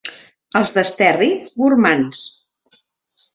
Els 0.59 0.71
d'Esterri, 0.77 1.27
gormands. 1.65 2.23